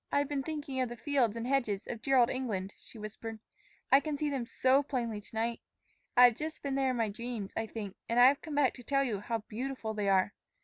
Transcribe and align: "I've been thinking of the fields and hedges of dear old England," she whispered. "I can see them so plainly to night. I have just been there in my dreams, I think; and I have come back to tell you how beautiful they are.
"I've 0.11 0.27
been 0.27 0.41
thinking 0.41 0.81
of 0.81 0.89
the 0.89 0.97
fields 0.97 1.37
and 1.37 1.45
hedges 1.45 1.85
of 1.85 2.01
dear 2.01 2.17
old 2.17 2.31
England," 2.31 2.73
she 2.79 2.97
whispered. 2.97 3.37
"I 3.91 3.99
can 3.99 4.17
see 4.17 4.31
them 4.31 4.47
so 4.47 4.81
plainly 4.81 5.21
to 5.21 5.35
night. 5.35 5.61
I 6.17 6.23
have 6.23 6.33
just 6.35 6.63
been 6.63 6.73
there 6.73 6.89
in 6.89 6.97
my 6.97 7.09
dreams, 7.09 7.53
I 7.55 7.67
think; 7.67 7.95
and 8.09 8.19
I 8.19 8.25
have 8.25 8.41
come 8.41 8.55
back 8.55 8.73
to 8.73 8.83
tell 8.83 9.03
you 9.03 9.19
how 9.19 9.43
beautiful 9.47 9.93
they 9.93 10.09
are. 10.09 10.33